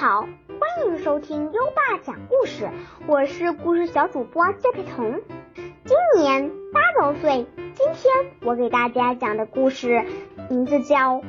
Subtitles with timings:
[0.00, 2.70] 好，欢迎收听优爸讲故事，
[3.08, 5.20] 我是故事小主播谢佩彤，
[5.56, 7.44] 今年八周岁。
[7.74, 10.04] 今天我给大家讲的故事
[10.48, 11.16] 名字叫《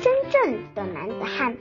[0.00, 1.56] 真正的男子汉》。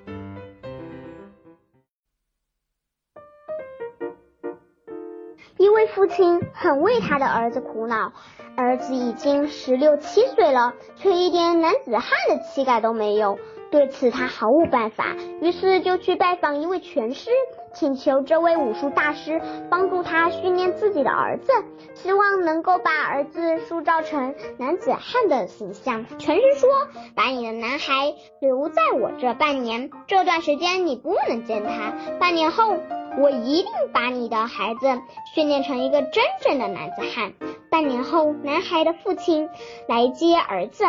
[5.57, 8.13] 一位父亲很为他的儿子苦恼，
[8.55, 13.39] 儿子已经十六七岁了，却一点男子汉的气概都没有。
[13.73, 17.31] 对此他毫无办法，于是就去拜访一位拳师，
[17.73, 21.51] 请求这位武术大师帮助他训练自己的儿子，
[21.95, 26.05] 希望能够把儿子塑造成男子汉的形象。
[26.19, 26.69] 拳师说
[27.17, 31.93] ：“把你的男孩留在我这半年，这段时间你不能见他。
[32.19, 32.75] 半年后，
[33.17, 35.01] 我一定把你的孩子
[35.33, 37.33] 训练成一个真正的男子汉。”
[37.73, 39.49] 半年后，男孩的父亲
[39.87, 40.85] 来接儿子。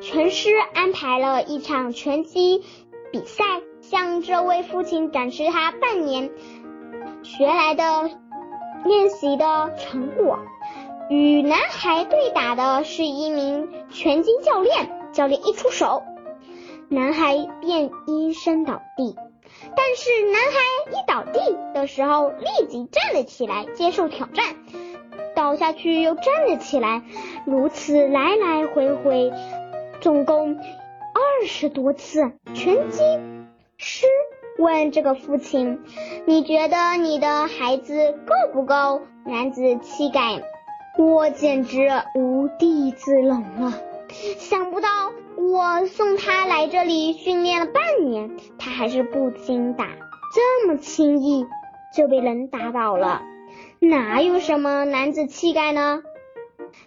[0.00, 2.64] 拳师安排了一场拳击
[3.12, 3.44] 比赛，
[3.82, 6.30] 向这位父亲展示他半年
[7.22, 8.08] 学来的
[8.86, 10.38] 练习的成果。
[11.10, 16.02] 与男孩对打的是一名拳击教练，教练一出手，
[16.88, 19.14] 男孩便应声倒地。
[19.76, 20.58] 但是男孩
[20.92, 24.56] 一倒地的时候，立即站了起来，接受挑战，
[25.36, 27.02] 倒下去又站了起来，
[27.44, 29.30] 如此来来回回。
[30.00, 33.02] 总共二十多次拳击
[33.76, 34.06] 师
[34.58, 35.80] 问这个父亲
[36.24, 40.42] ：“你觉得你的孩子够不够男子气概？”
[40.98, 43.74] 我简直无地自容了。
[44.38, 44.88] 想不到
[45.36, 49.84] 我送他来这里训练了半年，他还是不经打，
[50.34, 51.44] 这么轻易
[51.94, 53.20] 就被人打倒了，
[53.78, 56.02] 哪有什么男子气概呢？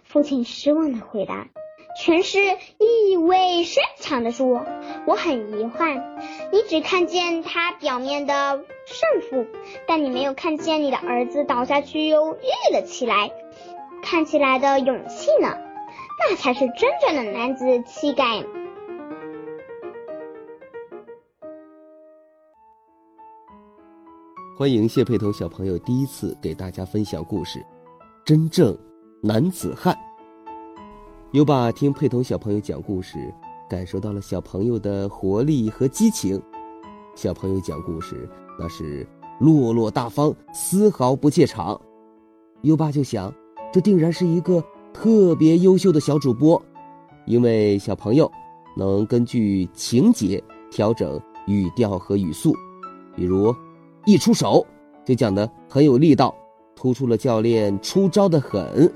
[0.04, 1.46] 父亲失望的回答。
[1.98, 2.38] 全是
[2.78, 4.64] 意味深长的说
[5.06, 6.16] ：“我很遗憾，
[6.52, 9.46] 你只看见他表面的胜负，
[9.88, 13.32] 但你没有看见你的儿子倒下去又立了起来，
[14.04, 15.58] 看起来的勇气呢？
[16.20, 18.44] 那才是真正的男子气概。”
[24.60, 27.64] 欢迎谢佩彤小朋友第一次给大家分享故事，
[28.26, 28.76] 真正
[29.22, 29.96] 男子汉。
[31.32, 33.32] 优爸听佩彤小朋友讲故事，
[33.70, 36.38] 感受到了小朋友的活力和激情。
[37.14, 38.28] 小朋友讲故事
[38.58, 39.08] 那是
[39.40, 41.80] 落落大方，丝毫不怯场。
[42.60, 43.32] 优爸就想，
[43.72, 44.62] 这定然是一个
[44.92, 46.62] 特别优秀的小主播，
[47.24, 48.30] 因为小朋友
[48.76, 50.38] 能根据情节
[50.70, 52.54] 调整语调和语速，
[53.16, 53.56] 比如
[54.10, 54.66] 一出手
[55.04, 56.34] 就讲得很有力道，
[56.74, 58.92] 突出了教练出招的狠，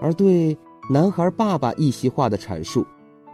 [0.00, 0.56] 而对。
[0.90, 2.84] 男孩爸爸一席话的阐述，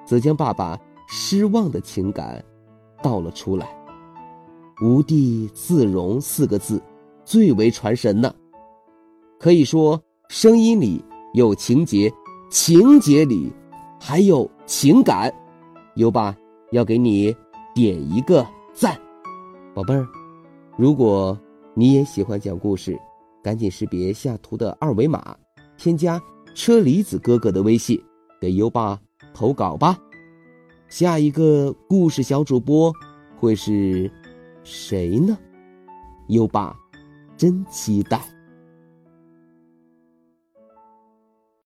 [0.04, 0.78] 则将爸爸
[1.08, 2.44] 失望的情感
[3.02, 3.66] 道了出来。
[4.82, 6.80] 无地自容四个字，
[7.24, 8.32] 最为传神呢。
[9.40, 9.98] 可以说，
[10.28, 12.12] 声音里有情节，
[12.50, 13.50] 情节里
[13.98, 15.34] 还有情感。
[15.96, 16.36] 优爸
[16.70, 17.34] 要给你
[17.74, 18.94] 点一个赞，
[19.74, 20.06] 宝贝儿。
[20.78, 21.36] 如果
[21.74, 22.96] 你也喜欢讲故事，
[23.42, 25.36] 赶紧识别下图的二维码，
[25.76, 26.22] 添加。
[26.54, 28.00] 车厘子哥哥的微信，
[28.40, 28.98] 给优爸
[29.34, 29.98] 投稿吧。
[30.88, 32.92] 下一个故事小主播
[33.36, 34.10] 会是
[34.64, 35.36] 谁呢？
[36.28, 36.76] 优爸
[37.36, 38.20] 真期待。